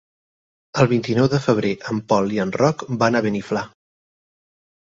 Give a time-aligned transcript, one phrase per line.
[0.83, 3.65] El vint-i-nou de febrer en Pol i en Roc van a Beniflà.